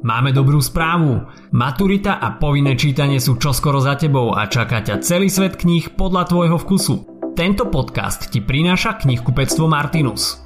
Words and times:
Máme 0.00 0.32
dobrú 0.32 0.64
správu. 0.64 1.28
Maturita 1.52 2.24
a 2.24 2.40
povinné 2.40 2.72
čítanie 2.72 3.20
sú 3.20 3.36
čoskoro 3.36 3.84
za 3.84 4.00
tebou 4.00 4.32
a 4.32 4.48
čaká 4.48 4.80
ťa 4.80 5.04
celý 5.04 5.28
svet 5.28 5.60
kníh 5.60 5.92
podľa 5.92 6.24
tvojho 6.24 6.56
vkusu. 6.56 6.94
Tento 7.36 7.68
podcast 7.68 8.32
ti 8.32 8.40
prináša 8.40 8.96
knihkupectvo 8.96 9.68
Martinus. 9.68 10.40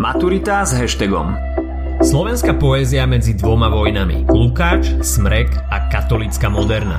Maturita 0.00 0.64
s 0.64 0.72
hashtagom 0.72 1.36
Slovenská 2.00 2.56
poézia 2.56 3.04
medzi 3.04 3.36
dvoma 3.36 3.68
vojnami 3.68 4.24
Lukáč, 4.24 5.04
Smrek 5.04 5.52
a 5.68 5.92
katolická 5.92 6.48
moderna 6.48 6.96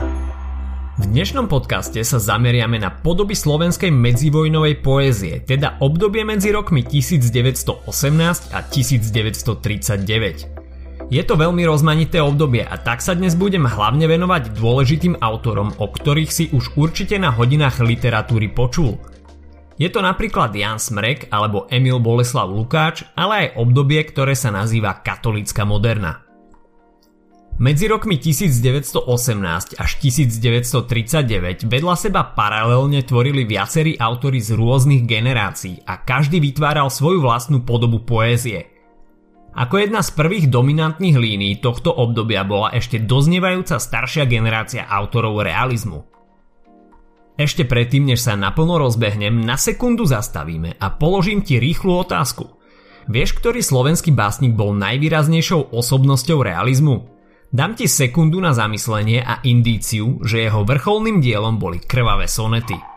v 0.94 1.10
dnešnom 1.10 1.50
podcaste 1.50 1.98
sa 2.06 2.22
zameriame 2.22 2.78
na 2.78 2.94
podoby 2.94 3.34
slovenskej 3.34 3.90
medzivojnovej 3.90 4.86
poézie, 4.86 5.42
teda 5.42 5.82
obdobie 5.82 6.22
medzi 6.22 6.54
rokmi 6.54 6.86
1918 6.86 8.54
a 8.54 8.62
1939. 8.62 10.63
Je 11.12 11.20
to 11.20 11.36
veľmi 11.36 11.68
rozmanité 11.68 12.24
obdobie 12.24 12.64
a 12.64 12.80
tak 12.80 13.04
sa 13.04 13.12
dnes 13.12 13.36
budem 13.36 13.68
hlavne 13.68 14.08
venovať 14.08 14.56
dôležitým 14.56 15.20
autorom, 15.20 15.76
o 15.76 15.92
ktorých 15.92 16.32
si 16.32 16.46
už 16.56 16.80
určite 16.80 17.20
na 17.20 17.28
hodinách 17.28 17.84
literatúry 17.84 18.48
počul. 18.48 18.96
Je 19.76 19.92
to 19.92 20.00
napríklad 20.00 20.56
Jan 20.56 20.80
Smrek 20.80 21.28
alebo 21.28 21.68
Emil 21.68 22.00
Boleslav 22.00 22.48
Lukáč, 22.48 23.04
ale 23.20 23.34
aj 23.36 23.60
obdobie, 23.60 24.00
ktoré 24.06 24.32
sa 24.32 24.54
nazýva 24.54 25.04
katolická 25.04 25.68
moderna. 25.68 26.24
Medzi 27.60 27.86
rokmi 27.86 28.18
1918 28.18 29.06
až 29.78 29.92
1939 30.02 31.70
vedľa 31.70 31.96
seba 32.00 32.26
paralelne 32.26 33.06
tvorili 33.06 33.46
viacerí 33.46 33.94
autory 34.00 34.42
z 34.42 34.58
rôznych 34.58 35.06
generácií 35.06 35.86
a 35.86 36.02
každý 36.02 36.42
vytváral 36.42 36.90
svoju 36.90 37.22
vlastnú 37.22 37.62
podobu 37.62 38.02
poézie– 38.02 38.70
ako 39.54 39.76
jedna 39.78 40.02
z 40.02 40.10
prvých 40.18 40.50
dominantných 40.50 41.18
línií 41.18 41.54
tohto 41.62 41.94
obdobia 41.94 42.42
bola 42.42 42.74
ešte 42.74 42.98
doznievajúca 42.98 43.78
staršia 43.78 44.26
generácia 44.26 44.90
autorov 44.90 45.46
realizmu. 45.46 46.10
Ešte 47.34 47.66
predtým, 47.66 48.14
než 48.14 48.26
sa 48.26 48.38
naplno 48.38 48.78
rozbehnem, 48.78 49.42
na 49.42 49.58
sekundu 49.58 50.06
zastavíme 50.06 50.78
a 50.78 50.88
položím 50.94 51.42
ti 51.42 51.58
rýchlu 51.58 52.06
otázku. 52.06 52.46
Vieš, 53.10 53.38
ktorý 53.38 53.66
slovenský 53.66 54.14
básnik 54.14 54.54
bol 54.54 54.78
najvýraznejšou 54.78 55.74
osobnosťou 55.74 56.46
realizmu? 56.46 57.10
Dám 57.54 57.78
ti 57.78 57.86
sekundu 57.86 58.42
na 58.42 58.54
zamyslenie 58.54 59.22
a 59.22 59.42
indíciu, 59.46 60.22
že 60.26 60.46
jeho 60.46 60.66
vrcholným 60.66 61.22
dielom 61.22 61.62
boli 61.62 61.78
krvavé 61.78 62.26
sonety. 62.26 62.93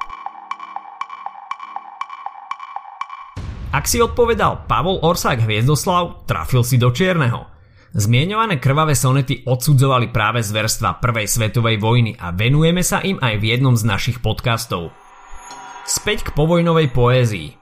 Ak 3.77 3.85
si 3.85 4.01
odpovedal 4.01 4.65
Pavol 4.65 5.05
Orsák 5.05 5.45
Hviezdoslav, 5.45 6.25
trafil 6.25 6.65
si 6.65 6.81
do 6.81 6.89
čierneho. 6.97 7.45
Zmienované 7.93 8.57
krvavé 8.57 8.97
sonety 8.97 9.45
odsudzovali 9.45 10.09
práve 10.17 10.41
zverstva 10.41 10.97
Prvej 10.97 11.29
svetovej 11.29 11.77
vojny 11.77 12.17
a 12.17 12.33
venujeme 12.33 12.81
sa 12.81 13.05
im 13.05 13.21
aj 13.21 13.37
v 13.37 13.45
jednom 13.53 13.77
z 13.77 13.85
našich 13.85 14.25
podcastov. 14.25 14.97
Späť 15.85 16.25
k 16.25 16.33
povojnovej 16.33 16.89
poézii. 16.89 17.53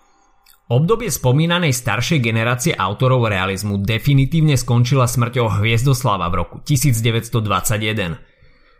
Obdobie 0.70 1.10
spomínanej 1.10 1.74
staršej 1.74 2.22
generácie 2.22 2.78
autorov 2.78 3.26
realizmu 3.26 3.82
definitívne 3.82 4.54
skončila 4.54 5.10
smrťou 5.10 5.58
Hviezdoslava 5.58 6.30
v 6.30 6.34
roku 6.38 6.56
1921. 6.62 8.33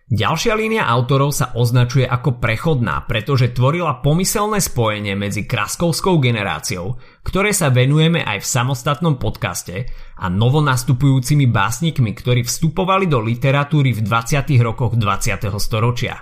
Ďalšia 0.05 0.53
línia 0.53 0.85
autorov 0.85 1.33
sa 1.33 1.57
označuje 1.57 2.05
ako 2.05 2.37
prechodná, 2.37 3.09
pretože 3.09 3.57
tvorila 3.57 4.05
pomyselné 4.05 4.61
spojenie 4.61 5.17
medzi 5.17 5.49
kraskovskou 5.49 6.21
generáciou, 6.21 7.01
ktoré 7.25 7.57
sa 7.57 7.73
venujeme 7.73 8.21
aj 8.21 8.45
v 8.45 8.51
samostatnom 8.53 9.17
podcaste, 9.17 9.89
a 10.21 10.29
novonastupujúcimi 10.29 11.49
básnikmi, 11.49 12.13
ktorí 12.13 12.45
vstupovali 12.45 13.09
do 13.09 13.17
literatúry 13.25 13.97
v 13.97 14.05
20. 14.05 14.61
rokoch 14.61 14.93
20. 14.93 15.49
storočia. 15.57 16.21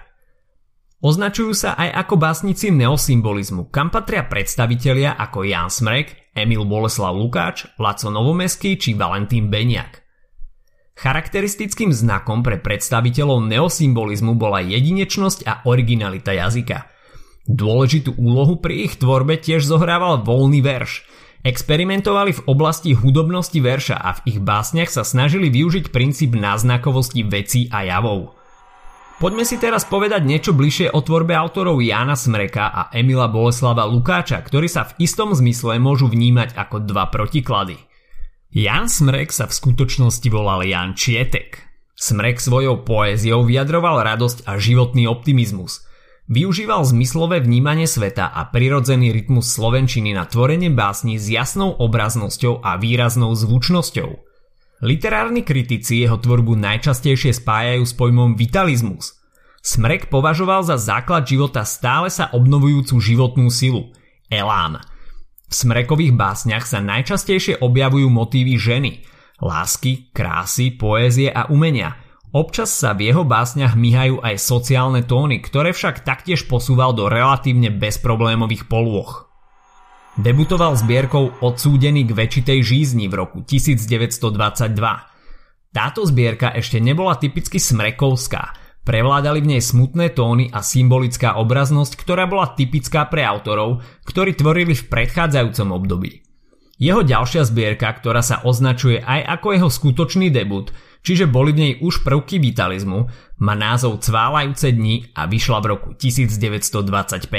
Označujú 1.03 1.51
sa 1.51 1.75
aj 1.75 2.07
ako 2.07 2.15
básnici 2.15 2.71
neosymbolizmu, 2.71 3.75
kam 3.75 3.91
patria 3.91 4.23
predstavitelia 4.23 5.19
ako 5.19 5.43
Jan 5.43 5.67
Smrek, 5.67 6.31
Emil 6.39 6.63
Boleslav 6.63 7.19
Lukáč, 7.19 7.67
Laco 7.83 8.15
Novomeský 8.15 8.79
či 8.79 8.95
Valentín 8.95 9.51
Beniak. 9.51 10.02
Charakteristickým 10.93 11.89
znakom 11.91 12.45
pre 12.45 12.61
predstaviteľov 12.61 13.49
neosymbolizmu 13.49 14.37
bola 14.37 14.61
jedinečnosť 14.61 15.41
a 15.49 15.53
originalita 15.65 16.37
jazyka. 16.37 16.85
Dôležitú 17.49 18.15
úlohu 18.21 18.61
pri 18.61 18.87
ich 18.87 19.01
tvorbe 19.01 19.41
tiež 19.41 19.67
zohrával 19.67 20.23
voľný 20.23 20.63
verš. 20.63 21.03
Experimentovali 21.43 22.39
v 22.39 22.45
oblasti 22.47 22.95
hudobnosti 22.95 23.59
verša 23.59 23.99
a 23.99 24.15
v 24.15 24.37
ich 24.37 24.39
básniach 24.39 24.87
sa 24.87 25.03
snažili 25.03 25.51
využiť 25.51 25.91
princíp 25.91 26.39
náznakovosti 26.39 27.27
vecí 27.27 27.67
a 27.67 27.83
javov. 27.83 28.39
Poďme 29.19 29.43
si 29.43 29.59
teraz 29.59 29.83
povedať 29.83 30.23
niečo 30.23 30.55
bližšie 30.55 30.95
o 30.95 31.03
tvorbe 31.03 31.35
autorov 31.35 31.83
Jana 31.83 32.15
Smreka 32.15 32.71
a 32.71 32.83
Emila 32.95 33.27
Boleslava 33.27 33.83
Lukáča, 33.91 34.39
ktorí 34.39 34.71
sa 34.71 34.87
v 34.87 35.03
istom 35.03 35.35
zmysle 35.35 35.83
môžu 35.83 36.07
vnímať 36.07 36.55
ako 36.55 36.87
dva 36.87 37.11
protiklady– 37.11 37.81
Jan 38.53 38.85
Smrek 38.85 39.33
sa 39.33 39.49
v 39.49 39.57
skutočnosti 39.57 40.29
volal 40.29 40.69
Jan 40.69 40.93
Čietek. 40.93 41.73
Smrek 41.97 42.37
svojou 42.37 42.85
poéziou 42.85 43.49
vyjadroval 43.49 44.05
radosť 44.05 44.45
a 44.45 44.61
životný 44.61 45.09
optimizmus. 45.09 45.89
Využíval 46.29 46.85
zmyslové 46.85 47.41
vnímanie 47.41 47.89
sveta 47.89 48.29
a 48.29 48.45
prirodzený 48.53 49.09
rytmus 49.09 49.49
slovenčiny 49.57 50.13
na 50.13 50.29
tvorenie 50.29 50.69
básni 50.69 51.17
s 51.17 51.33
jasnou 51.33 51.73
obraznosťou 51.81 52.61
a 52.61 52.77
výraznou 52.77 53.33
zvučnosťou. 53.33 54.21
Literárni 54.85 55.49
kritici 55.49 56.05
jeho 56.05 56.21
tvorbu 56.21 56.53
najčastejšie 56.53 57.33
spájajú 57.33 57.89
s 57.89 57.97
pojmom 57.97 58.37
vitalizmus. 58.37 59.17
Smrek 59.65 60.13
považoval 60.13 60.61
za 60.61 60.77
základ 60.77 61.25
života 61.25 61.65
stále 61.65 62.13
sa 62.13 62.29
obnovujúcu 62.37 63.01
životnú 63.01 63.49
silu, 63.49 63.97
elán– 64.29 64.77
v 65.53 65.61
smrekových 65.69 66.17
básniach 66.17 66.65
sa 66.65 66.81
najčastejšie 66.81 67.61
objavujú 67.61 68.09
motívy 68.09 68.57
ženy, 68.57 69.05
lásky, 69.45 70.09
krásy, 70.17 70.73
poézie 70.73 71.29
a 71.29 71.53
umenia. 71.53 72.01
Občas 72.33 72.73
sa 72.73 72.97
v 72.97 73.13
jeho 73.13 73.29
básniach 73.29 73.77
myhajú 73.77 74.25
aj 74.25 74.41
sociálne 74.41 75.05
tóny, 75.05 75.45
ktoré 75.45 75.77
však 75.77 76.09
taktiež 76.09 76.49
posúval 76.49 76.97
do 76.97 77.13
relatívne 77.13 77.69
bezproblémových 77.69 78.65
polôch. 78.65 79.29
Debutoval 80.17 80.73
zbierkou 80.81 81.37
Odsúdený 81.45 82.09
k 82.09 82.17
väčšitej 82.17 82.59
žízni 82.65 83.13
v 83.13 83.21
roku 83.21 83.45
1922. 83.45 84.73
Táto 85.73 86.01
zbierka 86.09 86.57
ešte 86.57 86.81
nebola 86.81 87.21
typicky 87.21 87.61
smrekovská– 87.61 88.57
Prevládali 88.83 89.47
v 89.47 89.51
nej 89.55 89.63
smutné 89.63 90.11
tóny 90.11 90.51
a 90.51 90.59
symbolická 90.59 91.39
obraznosť, 91.39 91.95
ktorá 91.95 92.27
bola 92.27 92.51
typická 92.51 93.07
pre 93.07 93.23
autorov, 93.23 93.79
ktorí 94.03 94.35
tvorili 94.35 94.75
v 94.75 94.91
predchádzajúcom 94.91 95.69
období. 95.71 96.27
Jeho 96.83 97.07
ďalšia 97.07 97.47
zbierka, 97.47 97.87
ktorá 97.95 98.27
sa 98.27 98.43
označuje 98.43 98.99
aj 98.99 99.39
ako 99.39 99.55
jeho 99.55 99.71
skutočný 99.71 100.35
debut, 100.35 100.75
čiže 101.07 101.31
boli 101.31 101.55
v 101.55 101.61
nej 101.63 101.73
už 101.79 102.03
prvky 102.03 102.43
vitalizmu, 102.43 103.07
má 103.39 103.55
názov 103.55 104.03
Cválajúce 104.03 104.75
dni 104.75 105.15
a 105.15 105.31
vyšla 105.31 105.63
v 105.63 105.67
roku 105.79 105.95
1925. 105.95 107.31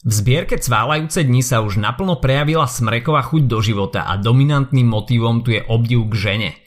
V 0.00 0.12
zbierke 0.16 0.56
Cválajúce 0.56 1.28
dni 1.28 1.44
sa 1.44 1.60
už 1.60 1.76
naplno 1.76 2.24
prejavila 2.24 2.64
smreková 2.64 3.20
chuť 3.20 3.42
do 3.44 3.60
života 3.60 4.08
a 4.08 4.16
dominantným 4.16 4.88
motivom 4.88 5.44
tu 5.44 5.52
je 5.52 5.60
obdiv 5.60 6.08
k 6.08 6.14
žene– 6.16 6.50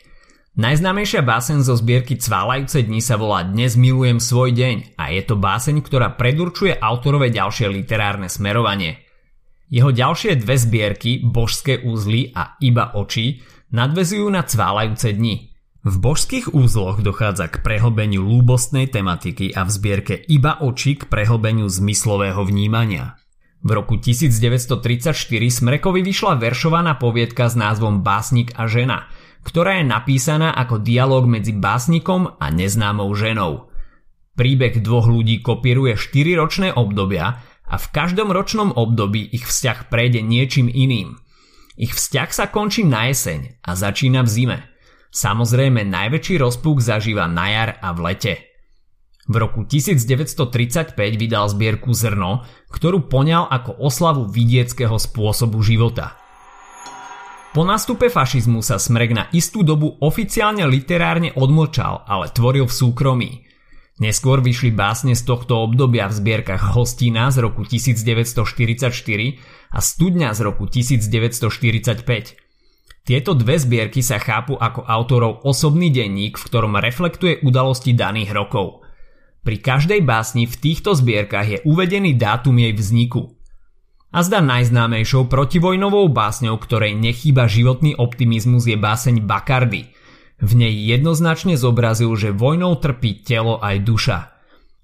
Najznámejšia 0.53 1.25
báseň 1.25 1.65
zo 1.65 1.73
zbierky 1.73 2.13
Cválajúce 2.13 2.85
dni 2.85 3.01
sa 3.01 3.17
volá 3.17 3.41
Dnes 3.41 3.73
milujem 3.73 4.21
svoj 4.21 4.53
deň 4.53 5.01
a 5.01 5.09
je 5.09 5.25
to 5.25 5.33
báseň, 5.33 5.81
ktorá 5.81 6.13
predurčuje 6.13 6.77
autorové 6.77 7.33
ďalšie 7.33 7.73
literárne 7.73 8.29
smerovanie. 8.29 9.01
Jeho 9.73 9.89
ďalšie 9.89 10.37
dve 10.37 10.53
zbierky, 10.53 11.25
Božské 11.25 11.81
úzly 11.81 12.29
a 12.37 12.53
Iba 12.61 12.93
oči, 12.93 13.41
nadvezujú 13.73 14.29
na 14.29 14.45
Cválajúce 14.45 15.17
dni. 15.17 15.49
V 15.89 15.95
božských 15.97 16.53
úzloch 16.53 17.01
dochádza 17.01 17.49
k 17.49 17.65
prehlbeniu 17.65 18.21
lúbostnej 18.21 18.93
tematiky 18.93 19.57
a 19.57 19.65
v 19.65 19.73
zbierke 19.73 20.21
Iba 20.29 20.61
oči 20.61 21.01
k 21.01 21.09
prehlbeniu 21.09 21.65
zmyslového 21.65 22.45
vnímania. 22.45 23.17
V 23.65 23.73
roku 23.73 23.97
1934 23.97 25.17
Smrekovi 25.49 26.05
vyšla 26.05 26.37
veršovaná 26.37 27.01
poviedka 27.01 27.49
s 27.49 27.57
názvom 27.57 28.05
Básnik 28.05 28.53
a 28.53 28.69
žena– 28.69 29.09
ktorá 29.43 29.83
je 29.83 29.85
napísaná 29.85 30.55
ako 30.55 30.79
dialog 30.79 31.27
medzi 31.27 31.51
básnikom 31.51 32.39
a 32.39 32.47
neznámou 32.49 33.11
ženou. 33.11 33.69
Príbeh 34.33 34.81
dvoch 34.81 35.05
ľudí 35.05 35.43
kopíruje 35.45 35.93
4 35.99 36.41
ročné 36.41 36.67
obdobia 36.73 37.43
a 37.67 37.75
v 37.77 37.85
každom 37.93 38.33
ročnom 38.33 38.73
období 38.73 39.21
ich 39.29 39.45
vzťah 39.45 39.91
prejde 39.91 40.25
niečím 40.25 40.71
iným. 40.71 41.19
Ich 41.77 41.93
vzťah 41.93 42.29
sa 42.33 42.45
končí 42.49 42.81
na 42.87 43.11
jeseň 43.11 43.61
a 43.61 43.77
začína 43.77 44.25
v 44.25 44.29
zime. 44.31 44.59
Samozrejme 45.13 45.85
najväčší 45.85 46.41
rozpúk 46.41 46.81
zažíva 46.81 47.29
na 47.29 47.45
jar 47.53 47.69
a 47.77 47.93
v 47.93 47.99
lete. 48.09 48.33
V 49.29 49.35
roku 49.39 49.63
1935 49.63 50.97
vydal 50.97 51.45
zbierku 51.47 51.93
Zrno, 51.93 52.43
ktorú 52.73 53.07
poňal 53.07 53.47
ako 53.47 53.77
oslavu 53.79 54.25
vidieckého 54.25 54.97
spôsobu 54.97 55.61
života– 55.61 56.17
Po 57.53 57.61
nástupe 57.61 58.09
fašizmu 58.09 58.65
sa 58.65 58.81
Smrek 58.81 59.13
na 59.13 59.29
istú 59.29 59.61
dobu 59.61 59.93
oficiálne 60.01 60.65
literárne 60.65 61.37
odmlčal, 61.37 62.01
ale 62.09 62.33
tvoril 62.33 62.65
v 62.65 62.73
súkromí. 62.73 63.31
Neskôr 64.01 64.41
vyšli 64.41 64.73
básne 64.73 65.13
z 65.13 65.21
tohto 65.21 65.61
obdobia 65.61 66.09
v 66.09 66.17
zbierkach 66.17 66.73
Hostína 66.73 67.29
z 67.29 67.45
roku 67.45 67.61
1944 67.61 68.89
a 69.69 69.79
Studňa 69.85 70.33
z 70.33 70.39
roku 70.41 70.65
1945. 70.65 72.41
Tieto 73.05 73.31
dve 73.37 73.61
zbierky 73.61 74.01
sa 74.01 74.17
chápu 74.17 74.57
ako 74.57 74.89
autorov 74.89 75.45
osobný 75.45 75.93
denník, 75.93 76.41
v 76.41 76.47
ktorom 76.49 76.81
reflektuje 76.81 77.45
udalosti 77.45 77.93
daných 77.93 78.33
rokov. 78.33 78.81
Pri 79.45 79.61
každej 79.61 80.01
básni 80.01 80.49
v 80.49 80.57
týchto 80.57 80.97
zbierkach 80.97 81.45
je 81.45 81.61
uvedený 81.69 82.17
dátum 82.17 82.57
jej 82.57 82.73
vzniku. 82.73 83.37
A 84.13 84.21
zda 84.21 84.45
najznámejšou 84.45 85.25
protivojnovou 85.25 86.05
básňou, 86.13 86.61
ktorej 86.61 86.93
nechýba 86.93 87.49
životný 87.49 87.97
optimizmus 87.97 88.69
je 88.69 88.77
báseň 88.77 89.25
Bakardy. 89.25 89.89
V 90.37 90.51
nej 90.53 90.69
jednoznačne 90.69 91.57
zobrazil, 91.57 92.13
že 92.13 92.29
vojnou 92.29 92.77
trpí 92.77 93.25
telo 93.25 93.57
aj 93.57 93.75
duša. 93.81 94.19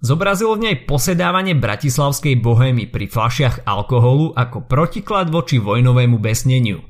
Zobrazil 0.01 0.49
v 0.57 0.63
nej 0.65 0.75
posedávanie 0.81 1.53
bratislavskej 1.53 2.41
bohémy 2.41 2.89
pri 2.89 3.05
flašiach 3.05 3.69
alkoholu 3.69 4.33
ako 4.33 4.65
protiklad 4.65 5.29
voči 5.29 5.61
vojnovému 5.61 6.17
besneniu. 6.17 6.81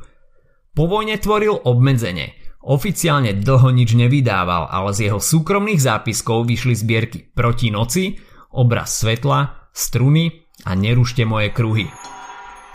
Po 0.72 0.88
vojne 0.88 1.20
tvoril 1.20 1.60
obmedzenie. 1.68 2.40
Oficiálne 2.64 3.36
dlho 3.36 3.68
nič 3.76 4.00
nevydával, 4.00 4.72
ale 4.72 4.96
z 4.96 5.12
jeho 5.12 5.20
súkromných 5.20 5.82
zápiskov 5.82 6.48
vyšli 6.48 6.72
zbierky 6.78 7.20
Proti 7.36 7.68
noci, 7.68 8.16
Obraz 8.56 9.04
svetla, 9.04 9.72
Struny 9.76 10.48
a 10.64 10.78
Nerušte 10.78 11.28
moje 11.28 11.52
kruhy. 11.52 11.90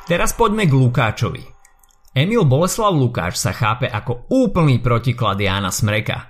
Teraz 0.04 0.36
poďme 0.36 0.68
k 0.68 0.76
Lukáčovi. 0.76 1.40
Emil 2.12 2.44
Boleslav 2.44 2.92
Lukáč 2.92 3.40
sa 3.40 3.56
chápe 3.56 3.88
ako 3.88 4.28
úplný 4.28 4.76
protiklad 4.76 5.40
Jána 5.40 5.72
Smreka. 5.72 6.28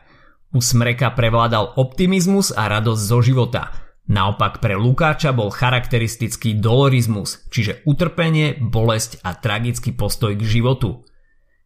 U 0.55 0.63
Smreka 0.63 1.11
prevládal 1.11 1.75
optimizmus 1.83 2.55
a 2.55 2.71
radosť 2.71 3.03
zo 3.03 3.19
života. 3.19 3.75
Naopak 4.07 4.63
pre 4.63 4.79
Lukáča 4.79 5.35
bol 5.35 5.51
charakteristický 5.51 6.55
dolorizmus, 6.55 7.51
čiže 7.51 7.83
utrpenie, 7.83 8.63
bolesť 8.63 9.19
a 9.27 9.35
tragický 9.35 9.91
postoj 9.91 10.39
k 10.39 10.47
životu. 10.47 11.03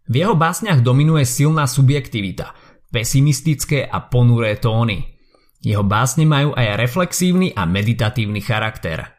V 0.08 0.14
jeho 0.16 0.32
básniach 0.32 0.80
dominuje 0.80 1.28
silná 1.28 1.68
subjektivita, 1.68 2.56
pesimistické 2.88 3.84
a 3.84 4.00
ponuré 4.00 4.56
tóny. 4.56 5.12
Jeho 5.60 5.84
básne 5.84 6.24
majú 6.24 6.56
aj 6.56 6.80
reflexívny 6.80 7.52
a 7.52 7.68
meditatívny 7.68 8.40
charakter. 8.40 9.17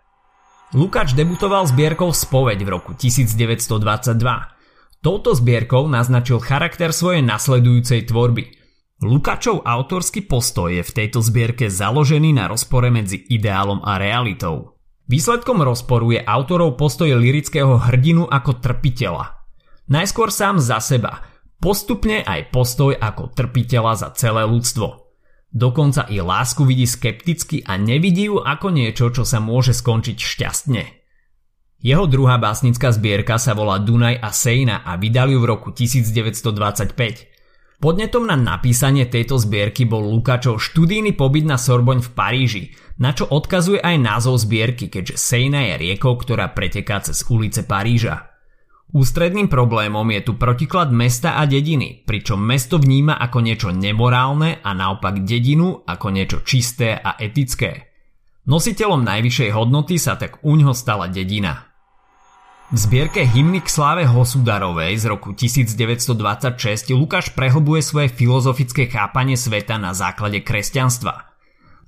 Lukáč 0.70 1.18
debutoval 1.18 1.66
zbierkou 1.66 2.14
Spoveď 2.14 2.62
v 2.62 2.70
roku 2.70 2.94
1922. 2.94 4.22
Touto 5.02 5.34
zbierkou 5.34 5.90
naznačil 5.90 6.38
charakter 6.38 6.94
svojej 6.94 7.26
nasledujúcej 7.26 8.06
tvorby. 8.06 8.54
Lukáčov 9.02 9.66
autorský 9.66 10.30
postoj 10.30 10.70
je 10.70 10.86
v 10.86 10.92
tejto 10.94 11.26
zbierke 11.26 11.74
založený 11.74 12.38
na 12.38 12.46
rozpore 12.46 12.94
medzi 12.94 13.18
ideálom 13.18 13.82
a 13.82 13.98
realitou. 13.98 14.78
Výsledkom 15.10 15.66
rozporu 15.66 16.14
je 16.14 16.22
autorov 16.22 16.78
postoj 16.78 17.18
lirického 17.18 17.90
hrdinu 17.90 18.30
ako 18.30 18.62
trpiteľa. 18.62 19.42
Najskôr 19.90 20.30
sám 20.30 20.62
za 20.62 20.78
seba, 20.78 21.26
postupne 21.58 22.22
aj 22.22 22.54
postoj 22.54 22.94
ako 22.94 23.34
trpiteľa 23.34 24.06
za 24.06 24.14
celé 24.14 24.46
ľudstvo. 24.46 25.09
Dokonca 25.50 26.06
i 26.14 26.22
lásku 26.22 26.62
vidí 26.62 26.86
skepticky 26.86 27.66
a 27.66 27.74
nevidí 27.82 28.30
ju 28.30 28.38
ako 28.38 28.70
niečo, 28.70 29.10
čo 29.10 29.26
sa 29.26 29.42
môže 29.42 29.74
skončiť 29.74 30.18
šťastne. 30.18 30.84
Jeho 31.80 32.06
druhá 32.06 32.38
básnická 32.38 32.94
zbierka 32.94 33.42
sa 33.42 33.58
volá 33.58 33.82
Dunaj 33.82 34.20
a 34.22 34.30
Sejna 34.30 34.86
a 34.86 35.00
vydali 35.00 35.34
ju 35.34 35.42
v 35.42 35.50
roku 35.50 35.72
1925. 35.74 36.94
Podnetom 37.80 38.28
na 38.28 38.36
napísanie 38.36 39.08
tejto 39.08 39.40
zbierky 39.40 39.88
bol 39.88 40.04
Lukáčov 40.04 40.60
študijný 40.60 41.16
pobyt 41.16 41.48
na 41.48 41.56
Sorboň 41.56 42.04
v 42.04 42.10
Paríži, 42.12 42.64
na 43.00 43.16
čo 43.16 43.26
odkazuje 43.32 43.80
aj 43.80 43.96
názov 43.96 44.44
zbierky, 44.44 44.92
keďže 44.92 45.16
Sejna 45.16 45.64
je 45.72 45.88
riekou, 45.88 46.20
ktorá 46.20 46.52
preteká 46.52 47.00
cez 47.00 47.24
ulice 47.32 47.64
Paríža. 47.64 48.29
Ústredným 48.90 49.54
problémom 49.54 50.10
je 50.10 50.22
tu 50.26 50.34
protiklad 50.34 50.90
mesta 50.90 51.38
a 51.38 51.46
dediny, 51.46 52.02
pričom 52.10 52.42
mesto 52.42 52.82
vníma 52.82 53.22
ako 53.22 53.38
niečo 53.46 53.70
nemorálne 53.70 54.66
a 54.66 54.74
naopak 54.74 55.22
dedinu 55.22 55.86
ako 55.86 56.10
niečo 56.10 56.42
čisté 56.42 56.98
a 56.98 57.14
etické. 57.22 57.94
Nositeľom 58.50 59.06
najvyššej 59.06 59.54
hodnoty 59.54 60.02
sa 60.02 60.18
tak 60.18 60.42
uňho 60.42 60.74
stala 60.74 61.06
dedina. 61.06 61.70
V 62.74 62.78
zbierke 62.82 63.30
hymny 63.30 63.62
k 63.62 63.70
sláve 63.70 64.10
Hosudarovej 64.10 64.98
z 64.98 65.06
roku 65.06 65.38
1926 65.38 66.90
Lukáš 66.98 67.30
prehlbuje 67.38 67.86
svoje 67.86 68.10
filozofické 68.10 68.90
chápanie 68.90 69.38
sveta 69.38 69.78
na 69.78 69.94
základe 69.94 70.42
kresťanstva. 70.42 71.30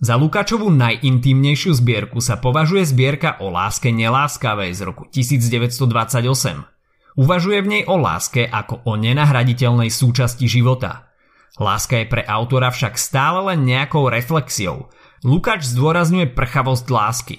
Za 0.01 0.17
Lukáčovú 0.21 0.69
najintímnejšiu 0.69 1.77
zbierku 1.81 2.21
sa 2.21 2.37
považuje 2.37 2.85
zbierka 2.85 3.41
o 3.41 3.49
láske 3.49 3.89
neláskavej 3.89 4.73
z 4.73 4.81
roku 4.85 5.09
1928. 5.09 6.70
Uvažuje 7.19 7.59
v 7.59 7.67
nej 7.67 7.83
o 7.87 7.99
láske 7.99 8.47
ako 8.47 8.87
o 8.87 8.95
nenahraditeľnej 8.95 9.91
súčasti 9.91 10.47
života. 10.47 11.11
Láska 11.59 11.99
je 11.99 12.07
pre 12.07 12.23
autora 12.23 12.71
však 12.71 12.95
stále 12.95 13.51
len 13.51 13.67
nejakou 13.67 14.07
reflexiou. 14.07 14.87
Lukáč 15.27 15.67
zdôrazňuje 15.67 16.31
prchavosť 16.31 16.87
lásky. 16.87 17.37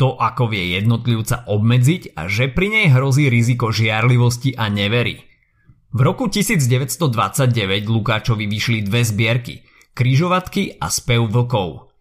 To, 0.00 0.16
ako 0.16 0.48
vie 0.48 0.80
jednotlivca 0.80 1.44
obmedziť 1.44 2.16
a 2.16 2.24
že 2.24 2.48
pri 2.48 2.72
nej 2.72 2.86
hrozí 2.88 3.28
riziko 3.28 3.68
žiarlivosti 3.68 4.56
a 4.56 4.72
nevery. 4.72 5.20
V 5.92 6.00
roku 6.00 6.32
1929 6.32 7.52
Lukáčovi 7.84 8.48
vyšli 8.48 8.88
dve 8.88 9.04
zbierky 9.04 9.60
Kryžovatky 9.92 10.80
a 10.80 10.88
Spev 10.88 11.28
vlkov. 11.28 11.92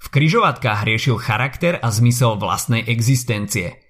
V 0.00 0.06
kryžovatkách 0.12 0.84
riešil 0.84 1.16
charakter 1.16 1.80
a 1.80 1.88
zmysel 1.88 2.36
vlastnej 2.36 2.84
existencie– 2.84 3.72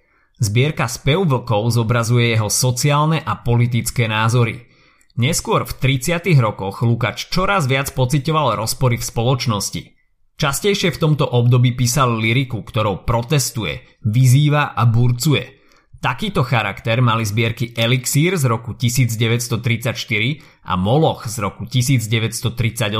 Zbierka 0.40 0.88
Spev 0.88 1.28
vlkov 1.28 1.68
zobrazuje 1.68 2.32
jeho 2.32 2.48
sociálne 2.48 3.20
a 3.20 3.36
politické 3.36 4.08
názory. 4.08 4.72
Neskôr 5.20 5.68
v 5.68 5.72
30. 5.76 6.32
rokoch 6.40 6.80
Lukáč 6.80 7.28
čoraz 7.28 7.68
viac 7.68 7.92
pocitoval 7.92 8.56
rozpory 8.56 8.96
v 8.96 9.04
spoločnosti. 9.04 9.82
Častejšie 10.40 10.96
v 10.96 11.00
tomto 11.04 11.28
období 11.28 11.76
písal 11.76 12.16
liriku, 12.16 12.64
ktorou 12.64 13.04
protestuje, 13.04 13.84
vyzýva 14.00 14.72
a 14.72 14.88
burcuje. 14.88 15.60
Takýto 16.00 16.40
charakter 16.40 17.04
mali 17.04 17.28
zbierky 17.28 17.76
Elixír 17.76 18.40
z 18.40 18.48
roku 18.48 18.72
1934 18.72 19.92
a 20.64 20.72
Moloch 20.80 21.28
z 21.28 21.36
roku 21.44 21.68
1938. 21.68 22.96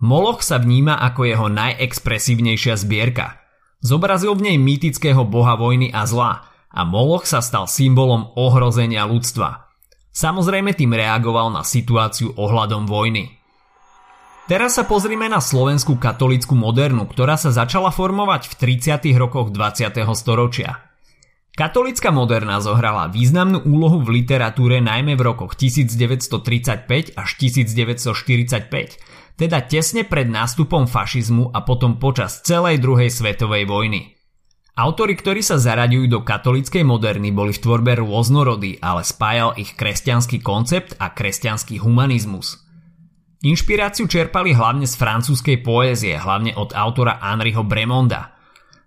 Moloch 0.00 0.40
sa 0.40 0.56
vníma 0.56 0.96
ako 1.04 1.20
jeho 1.28 1.52
najexpresívnejšia 1.52 2.80
zbierka– 2.80 3.36
Zobrazil 3.80 4.36
v 4.36 4.52
nej 4.52 4.56
mýtického 4.60 5.24
boha 5.24 5.56
vojny 5.56 5.88
a 5.88 6.04
zla 6.04 6.44
a 6.68 6.80
Moloch 6.84 7.24
sa 7.24 7.40
stal 7.40 7.64
symbolom 7.64 8.28
ohrozenia 8.36 9.08
ľudstva. 9.08 9.72
Samozrejme 10.12 10.76
tým 10.76 10.92
reagoval 10.92 11.48
na 11.48 11.64
situáciu 11.64 12.36
ohľadom 12.36 12.84
vojny. 12.84 13.40
Teraz 14.50 14.76
sa 14.76 14.84
pozrime 14.84 15.30
na 15.30 15.38
slovenskú 15.38 15.96
katolickú 15.96 16.58
modernu, 16.58 17.06
ktorá 17.06 17.38
sa 17.38 17.54
začala 17.54 17.94
formovať 17.94 18.50
v 18.50 18.54
30. 18.82 19.14
rokoch 19.14 19.54
20. 19.54 19.94
storočia. 20.18 20.89
Katolická 21.60 22.08
moderna 22.08 22.56
zohrala 22.64 23.12
významnú 23.12 23.60
úlohu 23.68 24.00
v 24.00 24.24
literatúre 24.24 24.80
najmä 24.80 25.12
v 25.12 25.28
rokoch 25.28 25.60
1935 25.60 27.12
až 27.12 27.28
1945, 27.36 29.36
teda 29.36 29.58
tesne 29.68 30.08
pred 30.08 30.24
nástupom 30.24 30.88
fašizmu 30.88 31.52
a 31.52 31.60
potom 31.60 32.00
počas 32.00 32.40
celej 32.48 32.80
druhej 32.80 33.12
svetovej 33.12 33.68
vojny. 33.68 34.16
Autori, 34.72 35.12
ktorí 35.12 35.44
sa 35.44 35.60
zaraďujú 35.60 36.08
do 36.08 36.24
katolíckej 36.24 36.80
moderny, 36.80 37.28
boli 37.28 37.52
v 37.52 37.60
tvorbe 37.60 37.92
rôznorodí, 38.00 38.80
ale 38.80 39.04
spájal 39.04 39.52
ich 39.60 39.76
kresťanský 39.76 40.40
koncept 40.40 40.96
a 40.96 41.12
kresťanský 41.12 41.84
humanizmus. 41.84 42.56
Inšpiráciu 43.44 44.08
čerpali 44.08 44.56
hlavne 44.56 44.88
z 44.88 44.96
francúzskej 44.96 45.60
poézie, 45.60 46.16
hlavne 46.16 46.56
od 46.56 46.72
autora 46.72 47.20
Henriho 47.20 47.60
Bremonda. 47.68 48.39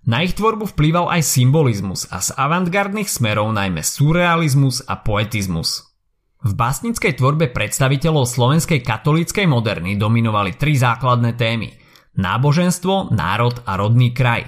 Na 0.04 0.20
ich 0.20 0.36
tvorbu 0.36 0.68
vplýval 0.68 1.08
aj 1.08 1.24
symbolizmus 1.24 2.12
a 2.12 2.20
z 2.20 2.36
avantgardných 2.36 3.08
smerov 3.08 3.56
najmä 3.56 3.80
surrealizmus 3.80 4.84
a 4.84 5.00
poetizmus. 5.00 5.96
V 6.44 6.52
básnickej 6.52 7.16
tvorbe 7.16 7.48
predstaviteľov 7.56 8.28
slovenskej 8.28 8.84
katolíckej 8.84 9.48
moderny 9.48 9.96
dominovali 9.96 10.60
tri 10.60 10.76
základné 10.76 11.40
témy. 11.40 11.72
Náboženstvo, 12.20 13.16
národ 13.16 13.64
a 13.64 13.80
rodný 13.80 14.12
kraj. 14.12 14.44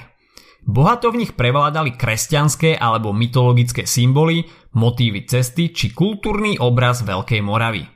Bohato 0.68 1.16
v 1.16 1.24
nich 1.24 1.32
prevládali 1.40 1.96
kresťanské 1.96 2.76
alebo 2.76 3.16
mytologické 3.16 3.88
symboly, 3.88 4.44
motívy 4.76 5.24
cesty 5.24 5.72
či 5.72 5.96
kultúrny 5.96 6.60
obraz 6.60 7.00
Veľkej 7.00 7.40
Moravy. 7.40 7.88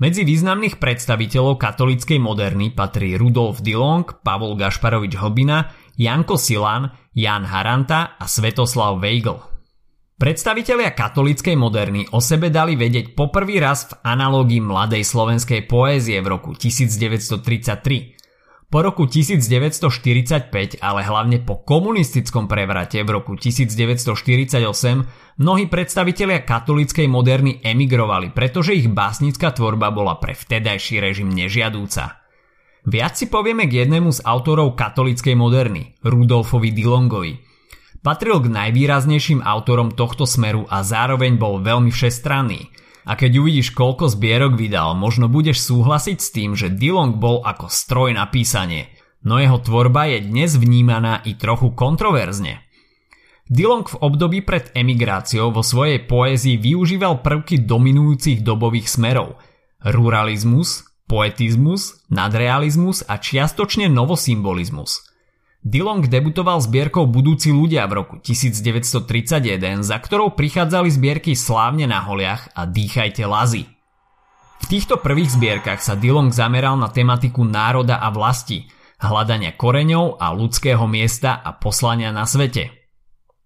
Medzi 0.00 0.24
významných 0.24 0.76
predstaviteľov 0.80 1.60
katolíckej 1.60 2.20
moderny 2.20 2.72
patrí 2.72 3.16
Rudolf 3.20 3.64
Dillong, 3.64 4.04
Pavol 4.24 4.56
Gašparovič 4.56 5.16
Hobina, 5.16 5.72
Janko 5.96 6.36
Silan, 6.36 6.90
Jan 7.14 7.46
Haranta 7.46 8.18
a 8.18 8.28
Svetoslav 8.28 9.00
Weigl. 9.00 9.50
Predstavitelia 10.20 10.92
katolíckej 10.92 11.56
moderny 11.56 12.04
o 12.12 12.20
sebe 12.20 12.52
dali 12.52 12.76
vedieť 12.76 13.16
poprvý 13.16 13.56
raz 13.56 13.88
v 13.88 14.04
analógii 14.04 14.60
mladej 14.60 15.00
slovenskej 15.00 15.64
poézie 15.64 16.20
v 16.20 16.28
roku 16.28 16.52
1933. 16.52 18.20
Po 18.68 18.84
roku 18.84 19.08
1945, 19.08 20.52
ale 20.78 21.00
hlavne 21.02 21.40
po 21.40 21.64
komunistickom 21.64 22.46
prevrate 22.46 23.00
v 23.00 23.16
roku 23.16 23.32
1948, 23.32 25.40
mnohí 25.40 25.64
predstavitelia 25.72 26.44
katolíckej 26.44 27.08
moderny 27.08 27.64
emigrovali, 27.64 28.30
pretože 28.30 28.76
ich 28.76 28.92
básnická 28.92 29.56
tvorba 29.56 29.88
bola 29.88 30.20
pre 30.20 30.36
vtedajší 30.36 31.00
režim 31.00 31.32
nežiadúca. 31.32 32.19
Viac 32.88 33.16
si 33.18 33.28
povieme 33.28 33.68
k 33.68 33.84
jednému 33.84 34.08
z 34.14 34.24
autorov 34.24 34.76
katolíckej 34.76 35.36
moderny, 35.36 35.98
Rudolfovi 36.04 36.72
Dillongovi– 36.72 37.34
Patril 38.00 38.40
k 38.40 38.48
najvýraznejším 38.48 39.44
autorom 39.44 39.92
tohto 39.92 40.24
smeru 40.24 40.64
a 40.72 40.80
zároveň 40.80 41.36
bol 41.36 41.60
veľmi 41.60 41.92
všestranný. 41.92 42.72
A 43.04 43.12
keď 43.12 43.44
uvidíš 43.44 43.76
koľko 43.76 44.08
zbierok 44.08 44.56
vydal, 44.56 44.96
možno 44.96 45.28
budeš 45.28 45.60
súhlasiť 45.68 46.18
s 46.20 46.28
tým, 46.32 46.50
že 46.56 46.72
Dillong 46.72 47.20
bol 47.20 47.44
ako 47.44 47.68
stroj 47.68 48.16
na 48.16 48.24
písanie, 48.32 48.88
no 49.20 49.36
jeho 49.36 49.60
tvorba 49.60 50.08
je 50.08 50.24
dnes 50.24 50.48
vnímaná 50.56 51.20
i 51.28 51.36
trochu 51.36 51.76
kontroverzne. 51.76 52.64
Dillong 53.50 53.84
v 53.84 54.00
období 54.00 54.40
pred 54.48 54.72
emigráciou 54.72 55.52
vo 55.52 55.60
svojej 55.60 56.00
poézii 56.00 56.56
využíval 56.56 57.20
prvky 57.20 57.68
dominujúcich 57.68 58.40
dobových 58.40 58.88
smerov. 58.88 59.36
Ruralizmus, 59.84 60.88
poetizmus, 61.10 62.06
nadrealizmus 62.06 63.02
a 63.10 63.18
čiastočne 63.18 63.90
novosymbolizmus– 63.90 65.02
Dillong 65.60 66.08
debutoval 66.08 66.64
zbierkou 66.64 67.04
Budúci 67.04 67.52
ľudia 67.52 67.84
v 67.84 68.00
roku 68.00 68.14
1931, 68.16 69.84
za 69.84 70.00
ktorou 70.00 70.32
prichádzali 70.32 70.88
zbierky 70.88 71.36
Slávne 71.36 71.84
na 71.84 72.00
holiach 72.00 72.56
a 72.56 72.64
Dýchajte 72.64 73.28
lazy. 73.28 73.68
V 74.60 74.64
týchto 74.72 74.96
prvých 74.96 75.36
zbierkach 75.36 75.84
sa 75.84 76.00
Dillong 76.00 76.32
zameral 76.32 76.80
na 76.80 76.88
tematiku 76.88 77.44
národa 77.44 78.00
a 78.00 78.08
vlasti, 78.08 78.72
hľadania 79.04 79.52
koreňov 79.52 80.16
a 80.16 80.32
ľudského 80.32 80.88
miesta 80.88 81.36
a 81.36 81.52
poslania 81.52 82.08
na 82.08 82.24
svete. 82.24 82.72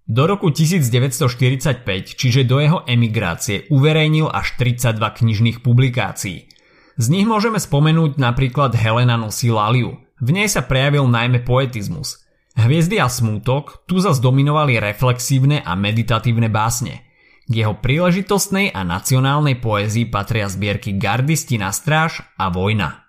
Do 0.07 0.31
roku 0.31 0.55
1945, 0.55 1.83
čiže 2.15 2.47
do 2.47 2.63
jeho 2.63 2.87
emigrácie, 2.87 3.67
uverejnil 3.75 4.31
až 4.31 4.55
32 4.55 5.03
knižných 5.03 5.59
publikácií. 5.67 6.54
Z 6.95 7.11
nich 7.11 7.27
môžeme 7.27 7.59
spomenúť 7.59 8.23
napríklad 8.23 8.79
Helena 8.79 9.19
nosí 9.19 9.51
laliu, 9.51 9.99
v 10.23 10.31
nej 10.31 10.47
sa 10.47 10.63
prejavil 10.63 11.11
najmä 11.11 11.43
poetizmus. 11.43 12.23
Hviezdy 12.55 13.03
a 13.03 13.11
smútok 13.11 13.83
tu 13.91 13.99
zas 13.99 14.23
dominovali 14.23 14.79
reflexívne 14.79 15.59
a 15.59 15.75
meditatívne 15.75 16.47
básne. 16.47 17.03
K 17.51 17.53
jeho 17.53 17.75
príležitostnej 17.83 18.71
a 18.71 18.87
nacionálnej 18.87 19.59
poézii 19.59 20.07
patria 20.07 20.47
zbierky 20.47 20.95
Gardisti 20.95 21.59
na 21.59 21.75
stráž 21.75 22.23
a 22.39 22.47
Vojna. 22.49 23.05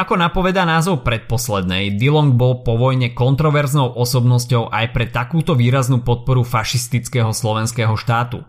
Ako 0.00 0.16
napoveda 0.16 0.64
názov 0.64 1.04
predposlednej, 1.04 1.92
Dillong 2.00 2.40
bol 2.40 2.64
po 2.64 2.80
vojne 2.80 3.12
kontroverznou 3.12 4.00
osobnosťou 4.00 4.72
aj 4.72 4.86
pre 4.96 5.12
takúto 5.12 5.52
výraznú 5.52 6.00
podporu 6.00 6.40
fašistického 6.40 7.36
slovenského 7.36 7.92
štátu. 8.00 8.48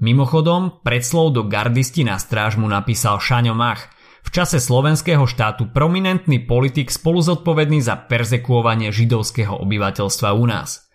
Mimochodom, 0.00 0.80
predslov 0.80 1.36
do 1.36 1.42
Gardisti 1.44 2.00
na 2.00 2.16
stráž 2.16 2.56
mu 2.56 2.64
napísal 2.64 3.20
Šaňo 3.20 3.52
Mach– 3.52 3.92
v 4.26 4.28
čase 4.34 4.58
slovenského 4.58 5.22
štátu 5.22 5.70
prominentný 5.70 6.42
politik 6.42 6.90
spolu 6.90 7.22
zodpovedný 7.22 7.78
za 7.78 7.94
persekuovanie 7.94 8.90
židovského 8.90 9.54
obyvateľstva 9.62 10.34
u 10.34 10.44
nás. 10.50 10.86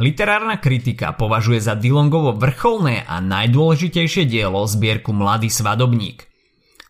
Literárna 0.00 0.56
kritika 0.56 1.12
považuje 1.12 1.60
za 1.60 1.76
Dillongovo 1.76 2.32
vrcholné 2.32 3.04
a 3.04 3.20
najdôležitejšie 3.20 4.24
dielo 4.24 4.64
zbierku 4.64 5.12
Mladý 5.12 5.52
svadobník. 5.52 6.24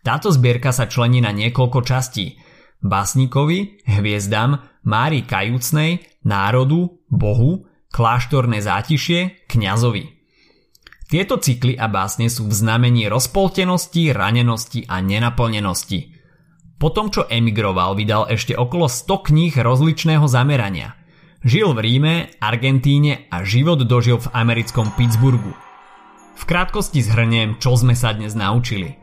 Táto 0.07 0.31
zbierka 0.31 0.71
sa 0.71 0.87
člení 0.87 1.19
na 1.19 1.35
niekoľko 1.35 1.83
častí. 1.83 2.39
Básnikovi, 2.79 3.83
hviezdam, 3.87 4.63
Mári 4.87 5.23
Kajúcnej, 5.27 6.03
národu, 6.23 7.03
bohu, 7.11 7.67
kláštorné 7.91 8.63
zátišie, 8.63 9.47
kňazovi. 9.51 10.22
Tieto 11.13 11.37
cykly 11.37 11.77
a 11.77 11.85
básne 11.93 12.25
sú 12.25 12.49
v 12.49 12.57
znamení 12.57 13.05
rozpoltenosti, 13.05 14.09
ranenosti 14.09 14.89
a 14.89 14.97
nenaplnenosti. 14.97 16.09
Po 16.81 16.89
tom, 16.89 17.13
čo 17.13 17.29
emigroval, 17.29 17.93
vydal 17.93 18.33
ešte 18.33 18.57
okolo 18.57 18.89
100 18.89 19.29
kníh 19.29 19.53
rozličného 19.53 20.25
zamerania. 20.25 20.97
Žil 21.45 21.77
v 21.77 21.79
Ríme, 21.85 22.13
Argentíne 22.41 23.29
a 23.29 23.45
život 23.45 23.85
dožil 23.85 24.17
v 24.25 24.31
americkom 24.33 24.89
Pittsburghu. 24.97 25.53
V 26.33 26.43
krátkosti 26.49 27.05
zhrniem, 27.05 27.61
čo 27.61 27.77
sme 27.77 27.93
sa 27.93 28.17
dnes 28.17 28.33
naučili. 28.33 28.97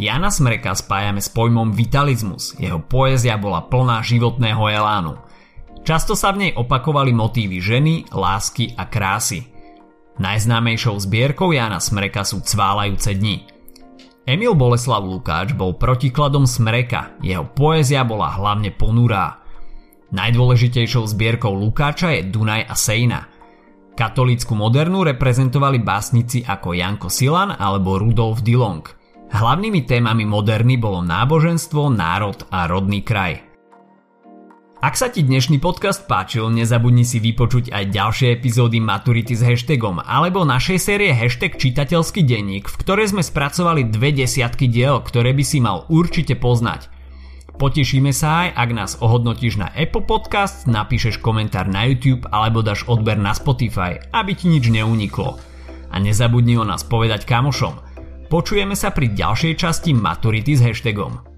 Jana 0.00 0.32
Smreka 0.32 0.72
spájame 0.72 1.20
s 1.20 1.28
pojmom 1.28 1.76
vitalizmus, 1.76 2.56
jeho 2.56 2.80
poézia 2.80 3.36
bola 3.36 3.68
plná 3.68 4.00
životného 4.00 4.72
elánu. 4.72 5.20
Často 5.84 6.16
sa 6.16 6.32
v 6.32 6.48
nej 6.48 6.52
opakovali 6.56 7.12
motívy 7.12 7.60
ženy, 7.60 8.08
lásky 8.08 8.72
a 8.72 8.88
krásy– 8.88 9.44
Najznámejšou 10.20 11.00
zbierkou 11.00 11.48
Jana 11.48 11.80
Smreka 11.80 12.28
sú 12.28 12.44
Cválajúce 12.44 13.16
dni. 13.16 13.48
Emil 14.28 14.52
Boleslav 14.52 15.00
Lukáč 15.00 15.56
bol 15.56 15.80
protikladom 15.80 16.44
Smreka, 16.44 17.16
jeho 17.24 17.48
poézia 17.48 18.04
bola 18.04 18.28
hlavne 18.36 18.68
ponurá. 18.68 19.40
Najdôležitejšou 20.12 21.08
zbierkou 21.16 21.56
Lukáča 21.56 22.12
je 22.20 22.28
Dunaj 22.28 22.68
a 22.68 22.76
Sejna. 22.76 23.20
Katolícku 23.96 24.52
modernu 24.52 25.08
reprezentovali 25.08 25.80
básnici 25.80 26.44
ako 26.44 26.76
Janko 26.76 27.08
Silan 27.08 27.56
alebo 27.56 27.96
Rudolf 27.96 28.44
Dillong. 28.44 28.84
Hlavnými 29.32 29.88
témami 29.88 30.28
moderny 30.28 30.76
bolo 30.76 31.00
náboženstvo, 31.00 31.88
národ 31.88 32.44
a 32.52 32.68
rodný 32.68 33.00
kraj– 33.00 33.40
ak 34.80 34.96
sa 34.96 35.12
ti 35.12 35.20
dnešný 35.20 35.60
podcast 35.60 36.08
páčil, 36.08 36.48
nezabudni 36.48 37.04
si 37.04 37.20
vypočuť 37.20 37.68
aj 37.68 37.84
ďalšie 37.92 38.28
epizódy 38.32 38.80
Maturity 38.80 39.36
s 39.36 39.44
hashtagom 39.44 40.00
alebo 40.00 40.48
našej 40.48 40.80
série 40.80 41.12
hashtag 41.12 41.60
čitateľský 41.60 42.24
denník, 42.24 42.64
v 42.64 42.80
ktorej 42.80 43.12
sme 43.12 43.20
spracovali 43.20 43.92
dve 43.92 44.16
desiatky 44.16 44.72
diel, 44.72 45.04
ktoré 45.04 45.36
by 45.36 45.44
si 45.44 45.60
mal 45.60 45.84
určite 45.92 46.32
poznať. 46.32 46.88
Potešíme 47.60 48.08
sa 48.16 48.48
aj, 48.48 48.56
ak 48.56 48.70
nás 48.72 48.92
ohodnotíš 49.04 49.60
na 49.60 49.68
Apple 49.76 50.08
Podcast, 50.08 50.64
napíšeš 50.64 51.20
komentár 51.20 51.68
na 51.68 51.84
YouTube 51.84 52.24
alebo 52.32 52.64
dáš 52.64 52.88
odber 52.88 53.20
na 53.20 53.36
Spotify, 53.36 54.00
aby 54.16 54.32
ti 54.32 54.48
nič 54.48 54.72
neuniklo. 54.72 55.36
A 55.92 56.00
nezabudni 56.00 56.56
o 56.56 56.64
nás 56.64 56.88
povedať 56.88 57.28
kamošom. 57.28 57.84
Počujeme 58.32 58.72
sa 58.72 58.96
pri 58.96 59.12
ďalšej 59.12 59.60
časti 59.60 59.92
Maturity 59.92 60.56
s 60.56 60.64
hashtagom. 60.64 61.29